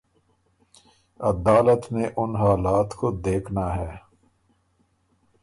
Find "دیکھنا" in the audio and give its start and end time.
3.25-3.65